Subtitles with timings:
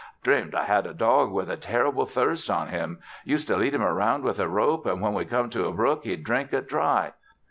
[0.23, 2.97] "Dreamed I had a dog with a terrible thirst on him.
[3.23, 6.05] Used to lead him around with a rope an' when we come to a brook
[6.05, 7.13] he'd drink it dry.